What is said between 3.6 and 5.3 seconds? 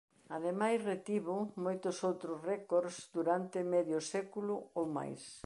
medio século ou máis.